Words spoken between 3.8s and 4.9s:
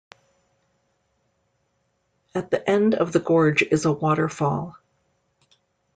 a waterfall.